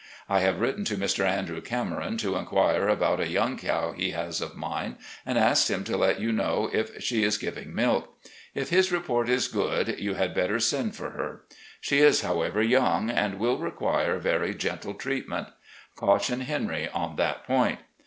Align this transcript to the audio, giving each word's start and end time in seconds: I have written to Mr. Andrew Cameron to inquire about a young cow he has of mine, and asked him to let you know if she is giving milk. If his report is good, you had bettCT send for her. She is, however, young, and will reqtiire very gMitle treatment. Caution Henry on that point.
I 0.27 0.39
have 0.39 0.59
written 0.59 0.83
to 0.85 0.97
Mr. 0.97 1.23
Andrew 1.23 1.61
Cameron 1.61 2.17
to 2.17 2.35
inquire 2.35 2.87
about 2.87 3.19
a 3.19 3.27
young 3.27 3.55
cow 3.55 3.91
he 3.91 4.09
has 4.13 4.41
of 4.41 4.55
mine, 4.55 4.97
and 5.27 5.37
asked 5.37 5.69
him 5.69 5.83
to 5.83 5.95
let 5.95 6.19
you 6.19 6.31
know 6.31 6.71
if 6.73 6.99
she 7.03 7.23
is 7.23 7.37
giving 7.37 7.75
milk. 7.75 8.11
If 8.55 8.71
his 8.71 8.91
report 8.91 9.29
is 9.29 9.47
good, 9.47 9.99
you 9.99 10.15
had 10.15 10.33
bettCT 10.33 10.61
send 10.63 10.95
for 10.95 11.11
her. 11.11 11.43
She 11.81 11.99
is, 11.99 12.21
however, 12.21 12.63
young, 12.63 13.11
and 13.11 13.37
will 13.37 13.59
reqtiire 13.59 14.19
very 14.19 14.55
gMitle 14.55 14.97
treatment. 14.97 15.49
Caution 15.95 16.39
Henry 16.41 16.89
on 16.89 17.15
that 17.17 17.43
point. 17.45 17.77